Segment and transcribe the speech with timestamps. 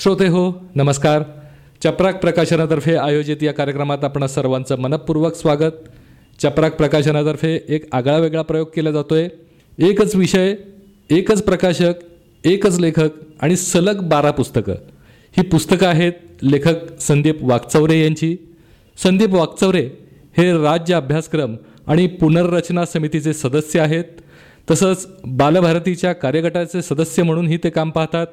[0.00, 1.22] श्रोते हो नमस्कार.
[1.84, 5.72] चपराक प्रकाशनातर्फे आयोजित या कार्यक्रमात आपण सर्वांचं मनपूर्वक स्वागत.
[6.42, 9.28] चपराक प्रकाशनातर्फे एक आगळा वेगळा प्रयोग केला जातो आहे
[9.88, 10.54] एकच विषय
[11.10, 11.92] एकच प्रकाशक
[12.44, 13.10] एकच लेखक
[13.40, 14.74] आणि सलग बारा पुस्तकं.
[15.36, 16.12] ही पुस्तकं आहेत
[16.42, 18.36] लेखक संदीप वाकचौरे यांची.
[19.02, 19.88] संदीप वाकचौरे
[20.38, 21.56] हे राज्य अभ्यासक्रम
[21.86, 24.04] आणि पुनर्रचना समितीचे सदस्य आहेत.
[24.70, 28.26] तसंच बालभारतीच्या कार्यगटाचे सदस्य म्हणूनही ते काम पाहतात.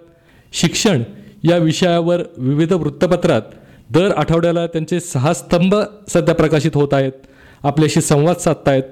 [0.54, 1.04] शिक्षण
[1.44, 3.42] या विषयावर विविध वृत्तपत्रात
[3.90, 5.76] दर आठवड्याला त्यांचे सहा स्तंभ
[6.08, 7.12] सध्या प्रकाशित होत आहेत.
[7.64, 8.84] आपल्याशी संवाद साधतायत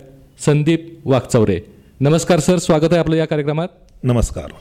[0.45, 1.59] संदीप वाकचौरे.
[1.99, 3.67] नमस्कार सर स्वागत आहे आपलं या कार्यक्रमात.
[4.03, 4.51] नमस्कार.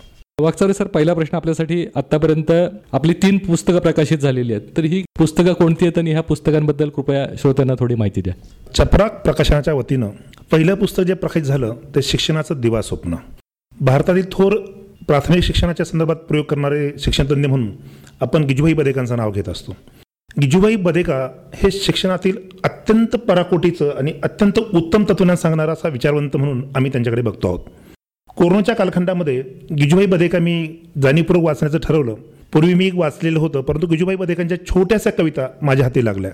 [0.40, 2.52] वाकचौरे सर पहिला प्रश्न आपल्यासाठी आतापर्यंत
[2.92, 4.68] आपली तीन पुस्तकं प्रकाशित झालेली आहेत.
[4.76, 8.34] तर ही पुस्तकं कोणती आहेत आणि ह्या पुस्तकांबद्दल कृपया श्रोत्यांना थोडी माहिती द्या.
[8.74, 10.08] चपराक प्रकाशनाच्या वतीनं
[10.50, 13.14] पहिलं पुस्तक जे प्रकाशित झालं ते शिक्षणाचं दिवा स्वप्न
[13.80, 14.56] भारतातील थोर
[15.06, 17.70] प्राथमिक शिक्षणाच्या संदर्भात प्रयोग करणारे शिक्षणतज्ञ म्हणून
[18.20, 19.76] आपण गिजुबाई बदेकांचं नाव घेत असतो.
[20.40, 26.92] गिजूभाई बदेका हे शिक्षणातील अत्यंत पराकोटीचं आणि अत्यंत उत्तम तत्वज्ञान सांगणारा असा विचारवंत म्हणून आम्ही
[26.92, 27.60] त्यांच्याकडे बघतो आहोत.
[28.28, 29.42] कोरोनाच्या कालखंडामध्ये
[29.78, 32.14] गिजूभाई बदेका मी जाणीवपूर्वक वाचण्याचं ठरवलं.
[32.52, 36.30] पूर्वी मी एक वाचलेलं होतं परंतु गिजूभाई बदेकांच्या छोट्याशा कविता माझ्या हाती लागल्या.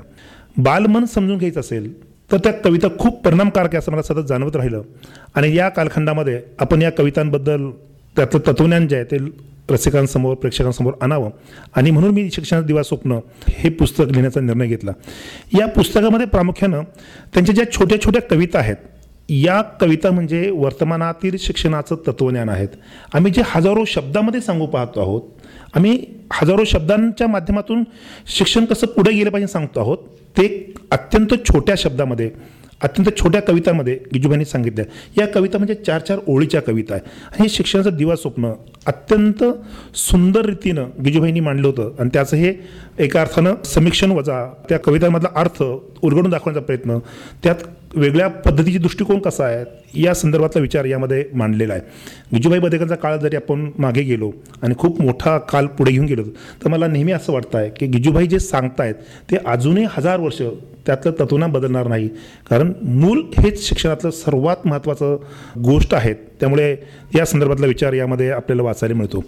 [0.58, 4.82] बालमन समजून घ्यायचं असेल तर त्या कविता खूप परिणामकारक आहे असं मला सतत जाणवत राहिलं.
[5.34, 7.70] आणि या कालखंडामध्ये आपण या कवितांबद्दल
[8.20, 9.16] त्याचं तत्वज्ञान जे आहे ते
[9.70, 11.30] रसिकांसमोर प्रेक्षकांसमोर आणावं.
[11.76, 13.18] आणि म्हणून मी शिक्षण दिवा स्वप्न
[13.48, 14.92] हे पुस्तक लिहिण्याचा निर्णय घेतला.
[15.58, 16.82] या पुस्तकामध्ये प्रामुख्यानं
[17.34, 18.76] त्यांच्या ज्या छोट्या छोट्या कविता आहेत
[19.28, 22.68] या कविता म्हणजे वर्तमानातील शिक्षणाचं तत्वज्ञान आहेत.
[23.14, 25.22] आम्ही जे हजारो शब्दामध्ये सांगू पाहतो आहोत
[25.74, 27.84] आम्ही हजारो शब्दांच्या माध्यमातून
[28.36, 29.98] शिक्षण कसं पुढे गेलं पाहिजे सांगतो आहोत
[30.36, 32.30] ते अत्यंत छोट्या शब्दामध्ये
[32.80, 34.84] अत्यंत छोट्या कवितामध्ये गिजूबाईंनी सांगितल्या.
[35.18, 37.02] या कविता म्हणजे चार चार ओळीच्या कविता आहे.
[37.06, 38.52] आणि हे शिक्षणाचं दिवा स्वप्न
[38.86, 39.44] अत्यंत
[39.94, 41.90] सुंदर रीतीनं गिजूभाईंनी मांडलं होतं.
[41.98, 42.52] आणि त्याचं हे
[42.98, 46.98] एका अर्थानं समीक्षण वजा त्या कवितांमधला अर्थ उलगडून दाखवण्याचा प्रयत्न
[47.42, 51.82] त्यात वेगळ्या पद्धतीचे दृष्टिकोन कसा आहे या संदर्भातला विचार यामध्ये मांडलेला आहे.
[52.32, 54.30] विजूभाई बदेकांचा काळ जरी आपण मागे गेलो
[54.62, 56.22] आणि खूप मोठा काल पुढे घेऊन गेलो
[56.64, 58.94] तर मला नेहमी असं वाटतं आहे की गिजूभाई जे सांगतायत
[59.30, 60.42] ते अजूनही हजार वर्ष
[60.86, 62.08] त्यातलं तत्वना बदलणार नाही.
[62.50, 65.16] कारण मूल हेच शिक्षणातलं सर्वात महत्त्वाचं
[65.64, 66.16] गोष्ट आहेत.
[66.40, 66.76] त्यामुळे
[67.16, 69.24] या संदर्भातला विचार यामध्ये आपल्याला वाचायला मिळतो.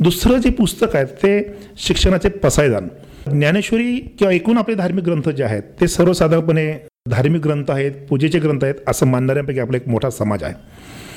[0.00, 1.40] दुसरं जे पुस्तक आहे ते
[1.76, 2.88] शिक्षणाचे पसायदान.
[3.26, 6.72] ज्ञानेश्वरी किंवा एकूण आपले धार्मिक ग्रंथ जे आहेत ते सर्वसाधारणपणे
[7.10, 10.54] धार्मिक ग्रंथ आहेत पूजेचे ग्रंथ आहेत असं मानणाऱ्यांपैकी आपला एक मोठा समाज आहे.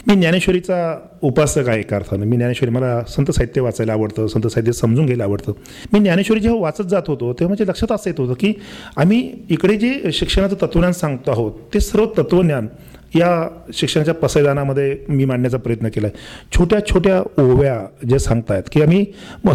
[0.07, 0.77] मी ज्ञानेश्वरीचा
[1.21, 2.25] उपासक आहे एका अर्थानं.
[2.25, 5.53] मी ज्ञानेश्वरी मला संत साहित्य वाचायला आवडतं संत साहित्य समजून घ्यायला आवडतं.
[5.93, 8.53] मी ज्ञानेश्वरी जेव्हा वाचत जात होतो तेव्हा म्हणजे लक्षात असं येत होतं की
[8.97, 12.67] आम्ही इकडे जे शिक्षणाचं तत्वज्ञान सांगतो आहोत ते सर्व तत्वज्ञान
[13.15, 17.77] या शिक्षणाच्या पसायदानामध्ये मी मांडण्याचा प्रयत्न केला आहे छोट्या छोट्या ओव्या
[18.09, 19.05] जे सांगतायत की आम्ही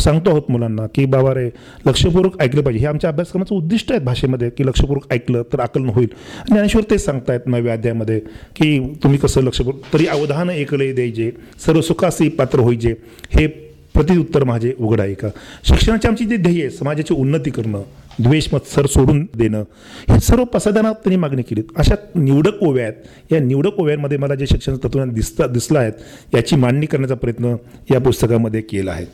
[0.01, 1.49] सांगतो आहोत मुलांना की बाबा रे
[1.87, 2.81] लक्षपूर्वक ऐकलं पाहिजे.
[2.81, 6.09] हे आमच्या अभ्यासक्रमाचं उद्दिष्ट आहेत भाषेमध्ये की लक्षपूर्वक ऐकलं तर आकलन होईल.
[6.49, 8.19] ज्ञानेश्वर तेच सांगतायत नव्या अध्यायामध्ये
[8.57, 11.31] की तुम्ही कसं लक्षपूर्वक तरी अवधान ऐकले द्यायचे
[11.67, 12.95] सर्व सुखासी पात्र होईजे
[13.35, 13.47] हे
[13.95, 15.29] प्रतिउत्तर माझे उघड आहे का
[15.65, 17.83] शिक्षणाची आमची जी ध्येय आहे समाजाची उन्नती करणं
[18.21, 19.65] द्वेष मत्सर सोडून देणं.
[20.09, 21.63] हे सर्व पसायदानात त्यांनी मागणी केली.
[21.77, 23.33] अशा निवडक ओव्या आहेत.
[23.33, 27.55] या निवडक ओव्यांमध्ये मला जे शिक्षण तत्वज्ञान दिसता दिसलं आहेत याची मांडणी करण्याचा प्रयत्न
[27.91, 29.07] या पुस्तकामध्ये केला आहे.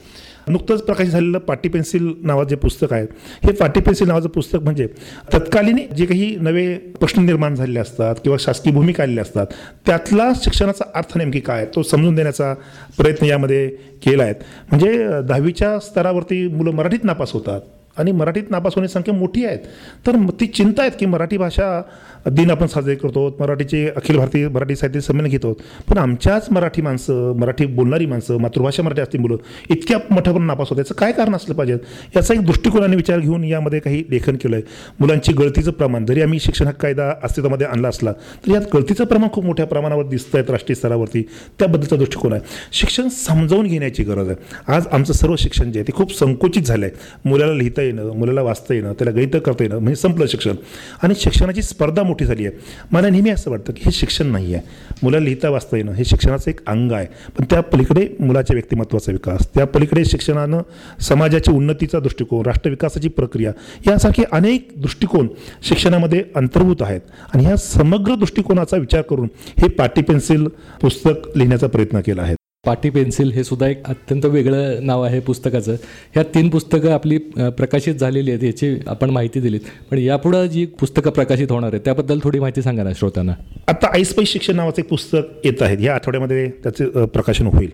[0.48, 3.06] नुकतंच प्रकाशित झालेलं पाटी पेन्सिल नावाचं जे पुस्तक आहे
[3.44, 4.86] हे पाटी पेन्सिल नावाचं पुस्तक म्हणजे
[5.34, 9.46] तत्कालीन जे काही नवे प्रश्न निर्माण झालेले असतात किंवा शासकीय भूमिका आलेल्या असतात
[9.86, 11.64] त्यातला शिक्षणाचा अर्थ नेमकी काय?
[11.64, 12.54] तो समजून देण्याचा
[12.98, 13.68] प्रयत्न यामध्ये
[14.02, 14.34] केला आहे.
[14.70, 17.60] म्हणजे दहावीच्या स्तरावरती मुलं मराठीत नापास होतात.
[17.96, 19.58] आणि मराठीत नापास होण्याची संख्या मोठी आहेत.
[20.06, 21.80] तर ती चिंता आहेत की मराठी भाषा
[22.26, 25.52] दिन आपण साजरे करतो मराठीचे अखिल भारतीय मराठी साहित्य संमेलन घेतो.
[25.88, 29.36] पण आमच्याच मराठी माणसं मराठी बोलणारी माणसं मातृभाषा मराठी असतील मुलं
[29.70, 31.76] इतक्या मोठ्यापर्यंत नापास होत याचं काय कारण असलं पाहिजे
[32.16, 34.64] याचा एक दृष्टिकोनाने विचार घेऊन यामध्ये काही लेखन केलं आहे
[35.00, 39.28] मुलांची गळतीचं प्रमाण जरी आम्ही शिक्षण हक्क कायदा अस्तित्वामध्ये आणला असला तर यात गळतीचं प्रमाण
[39.32, 41.22] खूप मोठ्या प्रमाणावर दिसत आहेत राष्ट्रीय स्तरावरती.
[41.58, 42.42] त्याबद्दलचा दृष्टिकोन आहे.
[42.72, 44.36] शिक्षण समजावून घेण्याची गरज आहे.
[44.74, 48.42] आज आमचं सर्व शिक्षण जे आहे ते खूप संकुचित झालं आहे मुलाला लिहिता येणं मुलाला
[48.42, 50.54] वाचता येणं त्याला गणित करता येणं म्हणजे संपलं शिक्षण.
[51.02, 52.56] आणि शिक्षणाची स्पर्धा मोठी झाली आहे.
[52.92, 54.68] मला नेहमी असं वाटतं की हे शिक्षण नाही आहे.
[55.02, 57.06] मुलाला लिहिता वाचता येणं हे शिक्षणाचं एक अंग आहे.
[57.38, 60.60] पण त्या पलीकडे मुलाच्या व्यक्तिमत्वाचा विकास त्या पलीकडे शिक्षणानं
[61.00, 63.52] समाजाची उन्नतीचा दृष्टिकोन राष्ट्रविकासाची प्रक्रिया
[63.86, 65.28] यासारखे अनेक दृष्टिकोन
[65.62, 67.00] शिक्षणामध्ये अंतर्भूत आहेत.
[67.34, 69.28] आणि ह्या समग्र दृष्टिकोनाचा विचार करून
[69.58, 70.48] हे पाटी पेन्सिल
[70.80, 72.34] पुस्तक लिहिण्याचा प्रयत्न केला आहे.
[72.66, 75.76] पाटी पेन्सिल हे सुद्धा एक अत्यंत वेगळं नाव आहे पुस्तकाचं.
[76.14, 77.18] ह्या तीन पुस्तकं आपली
[77.58, 79.60] प्रकाशित झालेली आहेत याची आपण माहिती दिलीत.
[79.90, 83.32] पण यापुढं जी पुस्तकं प्रकाशित होणार आहेत त्याबद्दल थोडी माहिती सांगा ना श्रोत्यांना.
[83.68, 85.84] आता आईस्पाई शिक्षण नावाचं एक पुस्तक येत आहे.
[85.84, 87.70] या आठवड्यामध्ये त्याचे प्रकाशन होईल.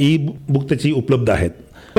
[0.00, 0.16] ई
[0.48, 1.50] बुक त्याची उपलब्ध आहेत.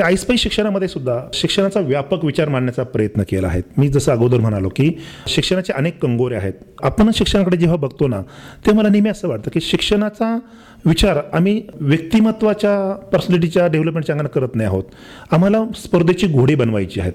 [0.02, 3.60] आईस्पाई शिक्षणामध्ये सुद्धा शिक्षणाचा व्यापक विचार मांडण्याचा प्रयत्न केला आहे.
[3.78, 4.90] मी जसं अगोदर म्हणालो की
[5.28, 6.52] शिक्षणाचे अनेक कंगोरे आहेत.
[6.82, 8.20] आपण शिक्षणाकडे जेव्हा बघतो ना
[8.66, 10.38] तेव्हा मला नेहमी असं वाटतं की शिक्षणाचा
[10.86, 14.84] विचार आम्ही व्यक्तिमत्वाच्या पर्सनॅलिटीच्या डेव्हलपमेंटच्या अंगाने करत नाही आहोत.
[15.30, 17.12] आम्हाला स्पर्धेची घोडी बनवायची आहेत.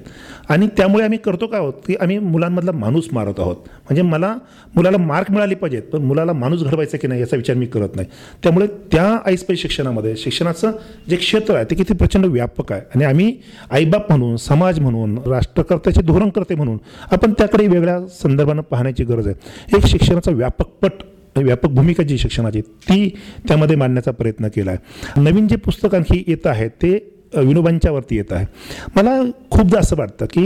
[0.50, 1.74] आणि त्यामुळे आम्ही करतो काय आहोत?
[1.88, 3.56] की आम्ही मुलांमधला माणूस मारत आहोत.
[3.56, 4.36] म्हणजे मला
[4.76, 8.08] मुलाला मार्क मिळाले पाहिजेत पण मुलाला माणूस घडवायचा की नाही याचा विचार मी करत नाही.
[8.44, 10.72] त्यामुळे त्या आईस्पाई शिक्षणामध्ये शिक्षणाचं
[11.10, 12.82] जे क्षेत्र आहे ते किती प्रचंड व्यापक आहे.
[12.96, 13.36] आणि आम्ही
[13.72, 16.78] आईबाप म्हणून समाज म्हणून राष्ट्रकर्त्याचे धोरणकर्ते म्हणून
[17.12, 19.78] आपण त्याकडे वेगळ्या संदर्भानं पाहण्याची गरज आहे.
[19.78, 20.92] एक शिक्षणाचा व्यापक पट
[21.44, 23.10] व्यापक भूमिका जी शिक्षणाची ती
[23.48, 26.98] त्यामध्ये मांडण्याचा प्रयत्न केला आहे नवीन जे पुस्तक आणखी येत आहे ते
[27.34, 28.46] विनोबांच्यावरती येत आहे.
[28.96, 29.20] मला
[29.52, 30.46] खूपदा असं वाटतं की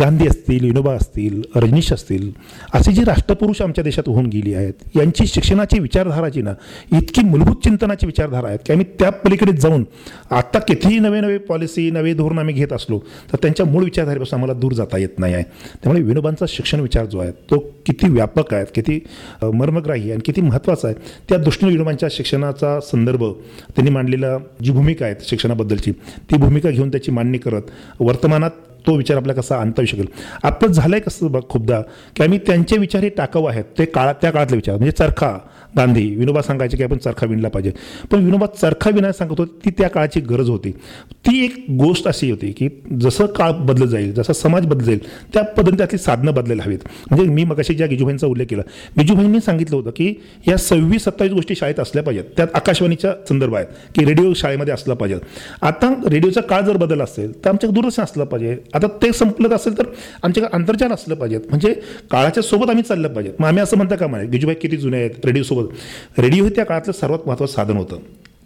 [0.00, 2.30] गांधी असतील विनोबा असतील रजनीश असतील
[2.74, 6.52] असे जे राष्ट्रपुरुष आमच्या देशात होऊन गेली आहेत यांची शिक्षणाची विचारधारा जी ना
[6.92, 9.84] इतकी मूलभूत चिंतनाची विचारधारा आहेत की आम्ही त्या पलीकडे जाऊन
[10.30, 12.98] आत्ता कितीही नवे नवे पॉलिसी नवे धोरण आम्ही घेत असलो
[13.32, 15.44] तर त्यांच्या मूळ विचारधारेपासून आम्हाला दूर जाता येत नाही आहे.
[15.82, 18.98] त्यामुळे विनोबांचा शिक्षण विचार जो आहे तो किती व्यापक आहे किती
[19.44, 20.96] मर्मग्राही आणि किती महत्त्वाचा आहे
[21.28, 25.92] त्या दृष्टीने विनोबांच्या शिक्षणाचा संदर्भ त्यांनी मांडलेला जी भूमिका आहे शिक्षणाबद्दलची
[26.30, 27.62] ती भूमिका घेऊन त्याची मांडणी करत.
[28.00, 28.50] वर्तमानात
[28.86, 30.06] तो विचार आपला कसा आणता येऊ शकेल?
[30.42, 31.80] आपलं झालं आहे कसं खूपदा
[32.16, 35.36] की आम्ही त्यांचे विचार हे टाकाऊ आहेत ते काळात त्या काळातले विचार म्हणजे चरखा
[35.76, 37.70] गांधी विनोबा सांगायचे की आपण चरखा विणला पाहिजे.
[38.10, 40.70] पण विनोबा चरखा विणायला सांगत होते ती त्या काळाची गरज होती.
[40.70, 42.68] ती एक गोष्ट अशी होती की
[43.00, 44.98] जसं काळ बदलत जाईल जसा समाज बदलत जाईल
[45.34, 46.78] त्या पद्धतीने त्यातली साधनं बदलायला हवीत.
[47.10, 48.62] म्हणजे मी मगाशी ज्या गिजूभाईंचा उल्लेख केला
[48.98, 50.14] गिजूभाईंनी सांगितलं होतं की
[50.48, 52.24] या सव्वीस सत्तावीस गोष्टी शाळेत असल्या पाहिजेत.
[52.36, 55.18] त्यात आकाशवाणीच्या संदर्भ आहेत की रेडिओ शाळेमध्ये असला पाहिजे
[55.62, 59.78] आता रेडिओचा काळ जर बदल असेल तर आमच्या दूरदर्शन असलं पाहिजे आता ते संपलं असेल
[59.78, 59.86] तर
[60.22, 61.40] आमच्याकडे आंतरजाल असलं पाहिजेत.
[61.50, 61.74] म्हणजे
[62.10, 65.24] काळाच्या सोबत आम्ही चाललं पाहिजे मग आम्ही असं म्हणता का म्हणे गिजूबाई किती जुने आहेत?
[65.24, 67.98] रेडिओसोबत रेडिओ हे त्या काळातलं सर्वात महत्त्वाचं साधन होतं.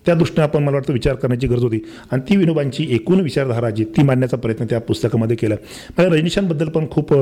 [0.06, 1.78] त्या दृष्टीने आपण मला वाटतं विचार करण्याची गरज होती.
[2.11, 5.55] आणि ती विनोबांची एकूण विचारधारा जी ती मांडण्याचा प्रयत्न त्या पुस्तकामध्ये केला.
[5.99, 7.12] मला रजनीशांबद्दल पण खूप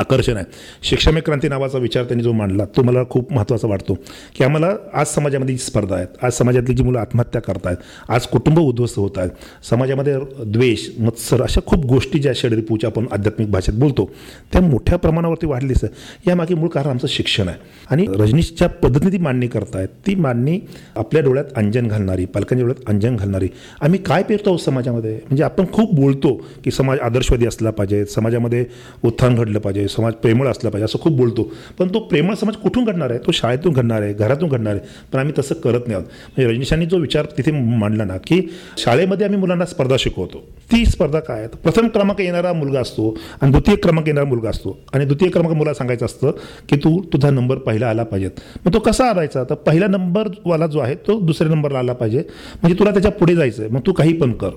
[0.00, 0.44] आकर्षण आहे.
[0.82, 3.94] शिक्षामय क्रांती नावाचा विचार त्यांनी जो मांडला तो मला खूप महत्त्वाचा वाटतो.
[4.36, 8.58] की आम्हाला आज समाजामध्ये जी स्पर्धा आहेत आज समाजातली जी मुलं आत्महत्या करतायत आज कुटुंब
[8.58, 14.08] उद्ध्वस्त होत आहेत समाजामध्ये द्वेष मत्सर अशा खूप गोष्टी ज्या षडरिपूच्या आपण आध्यात्मिक भाषेत बोलतो
[14.52, 17.58] त्या मोठ्या प्रमाणावरती वाढलीच आहे यामागे मूळ कारण आमचं शिक्षण आहे.
[17.90, 20.58] आणि रजनीशच्या पद्धतीने ती मांडणी करतायत ती मांडणी
[20.96, 23.48] आपल्या डोळ्यात अंजन घालणारी पालकांच्या डोळ्यात अंजन घालणारी.
[23.80, 25.14] आम्ही काय पेरतो आहोत समाजामध्ये?
[25.14, 28.64] म्हणजे आपण खूप बोलतो की समाज आदर्शवादी असला पाहिजे समाजामध्ये
[29.04, 29.83] उत्थान घडलं पाहिजे.
[29.88, 31.52] समाज प्रेमळ असला पाहिजे असं खूप बोलतो.
[31.78, 33.18] पण तो प्रेमळ समाज कुठून घडणार आहे?
[33.18, 34.80] तो शाळेतून घडणार आहे घरातून घडणार आहे.
[35.12, 36.08] पण आम्ही तसं करत नाही आहोत.
[36.36, 40.44] म्हणजे रजनीशांनी जो विचार तिथे मांडला ना की शाळेमध्ये आम्ही मुलांना स्पर्धा शिकवतो.
[40.70, 41.48] ती स्पर्धा काय आहे?
[41.62, 43.08] प्रथम क्रमांक येणारा मुलगा असतो
[43.40, 44.76] आणि द्वितीय क्रमांक येणारा मुलगा असतो.
[44.92, 46.30] आणि द्वितीय क्रमांक मुलाला सांगायचं असतं
[46.68, 50.78] की तू तुझा नंबर पहिला आला पाहिजेत मग तो कसा आणायचा तर पहिला नंबरवाला जो
[50.78, 52.18] आहे तो दुसऱ्या नंबरला आला पाहिजे.
[52.62, 54.50] म्हणजे तुला त्याच्या पुढे जायचं आहे मग तू काही पण कर.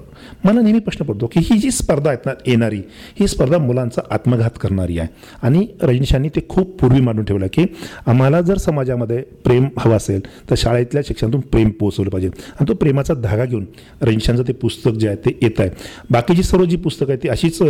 [0.43, 2.81] मला नेहमी प्रश्न पडतो की ही जी स्पर्धा आहेत ना येणारी
[3.19, 5.07] ही स्पर्धा मुलांचा आत्मघात करणारी आहे.
[5.41, 7.65] आणि रजनीशांनी ते खूप पूर्वी मांडून ठेवलं की
[8.05, 12.27] आम्हाला जर समाजामध्ये प्रेम हवं असेल तर शाळेतल्या शिक्षणातून प्रेम पोहोचवलं पाहिजे.
[12.27, 13.65] आणि तो प्रेमाचा धागा घेऊन
[14.01, 15.69] रजनीशांचं ते पुस्तक जे आहे ते येत आहे.
[16.11, 17.61] बाकीची सर्व जी पुस्तकं आहेत ती अशीच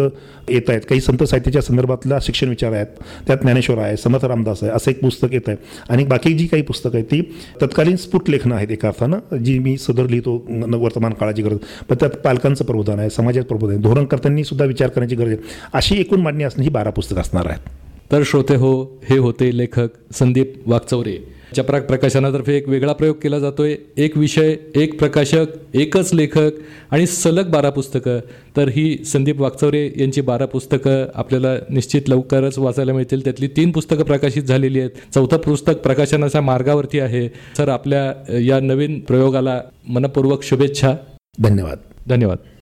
[0.50, 0.82] येत आहेत.
[0.82, 2.86] काही संत साहित्याच्या संदर्भातला शिक्षण विचार आहेत
[3.28, 5.58] त्यात ज्ञानेश्वर आहे समर्थ रामदास आहे असं एक पुस्तक येत आहे.
[5.90, 7.22] आणि बाकी जी काही पुस्तकं आहेत ती
[7.62, 11.58] तत्कालीन स्फुट लेखनं आहेत एका अर्थानं जी मी सदर लिहितो न- वर्तमान काळाची गरज.
[11.90, 13.82] पण त्यात पालकांचं प्रबोधन आहे समाजाचं प्रबोधन आहे.
[13.82, 15.38] धोरणकर्त्यांनी सुद्धा विचार करण्याची गरज आहे.
[15.74, 17.87] अशी एकूण मांडणी असणं ही बारा पुस्तकं असणार आहेत.
[18.12, 23.76] तर श्रोते हो हे होते लेखक संदीप वागचौरे चपराक प्रकाशनातर्फे एक वेगळा प्रयोग केला जातोय.
[23.98, 26.52] एक विषय एक प्रकाशक एकच लेखक
[26.92, 28.20] आणि सलग बारा पुस्तकं.
[28.58, 33.24] तर ही संदीप वागचौरे यांची बारा पुस्तकं आपल्याला निश्चित लवकरच वाचायला मिळतील.
[33.24, 34.92] त्यातली तीन पुस्तकं प्रकाशित झालेली आहेत.
[35.14, 37.28] चौथं पुस्तक प्रकाशनाच्या मार्गावरती आहे.
[37.58, 40.94] सर आपल्या या नवीन प्रयोगाला मनपूर्वक शुभेच्छा.
[41.40, 41.78] धन्यवाद.
[42.08, 42.38] धन्यवाद.